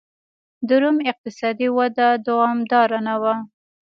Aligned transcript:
د 0.67 0.69
روم 0.81 0.97
اقتصادي 1.11 1.67
وده 1.77 2.07
دوامداره 2.27 2.99
نه 3.07 3.15
وه. 3.21 3.35